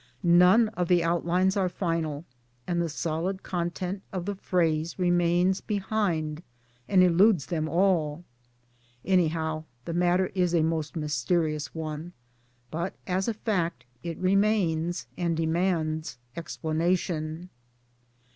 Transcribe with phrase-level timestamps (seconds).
[0.23, 2.25] None of the outlines are final,
[2.65, 6.41] and the solid content of the phrase remains behind
[6.89, 8.23] and eludes them all.
[9.05, 12.13] Anyhow the matter is a most mysterious one;
[12.71, 17.51] but as a fact it remains, and demands explanation.